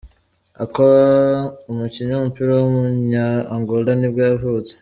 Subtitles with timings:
[0.63, 0.87] Akwá,
[1.71, 4.73] umukinnyi w’umupira w’umunya-Angola nibwo yavutse.